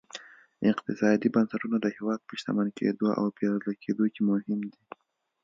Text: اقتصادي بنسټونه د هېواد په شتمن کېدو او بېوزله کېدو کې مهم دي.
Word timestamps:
اقتصادي 0.71 1.27
بنسټونه 1.35 1.77
د 1.81 1.87
هېواد 1.97 2.19
په 2.27 2.33
شتمن 2.39 2.67
کېدو 2.77 3.07
او 3.17 3.25
بېوزله 3.37 3.73
کېدو 3.83 4.05
کې 4.13 4.21
مهم 4.29 4.59
دي. 4.71 4.81